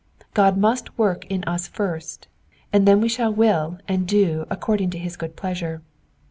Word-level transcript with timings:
God 0.33 0.57
must 0.57 0.97
work 0.97 1.27
in 1.27 1.43
us 1.43 1.69
fiiBt, 1.69 2.21
and 2.73 2.87
then 2.87 3.01
we 3.01 3.07
shall 3.07 3.31
will 3.31 3.77
and 3.87 4.07
do 4.07 4.47
according 4.49 4.89
to 4.89 4.97
his 4.97 5.15
good 5.15 5.35
pleasure. 5.35 5.83